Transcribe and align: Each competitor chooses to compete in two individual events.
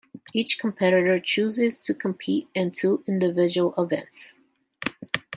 Each 0.33 0.57
competitor 0.57 1.19
chooses 1.19 1.79
to 1.81 1.93
compete 1.93 2.47
in 2.55 2.71
two 2.71 3.03
individual 3.05 3.75
events. 3.77 4.35